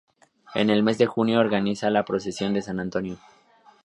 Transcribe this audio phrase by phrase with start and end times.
[0.55, 3.19] En el mes de junio organiza la Procesión de San Antonio.